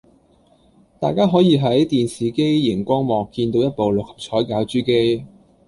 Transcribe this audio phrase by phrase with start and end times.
[0.99, 5.23] 大家可以喺電視機營光幕見到一部六合彩攪珠機